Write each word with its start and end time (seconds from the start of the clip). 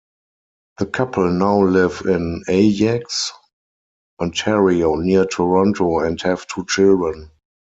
The 0.79 0.87
couple 0.87 1.29
now 1.31 1.61
live 1.63 2.01
in 2.07 2.41
Ajax, 2.47 3.31
Ontario, 4.19 4.95
near 4.95 5.25
Toronto, 5.27 5.99
and 5.99 6.19
have 6.23 6.47
two 6.47 6.65
children. 6.67 7.29